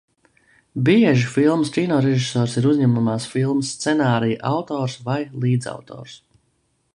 [0.87, 6.19] Bieži filmas kinorežisors ir uzņemamās filmas scenārija autors vai līdzautors.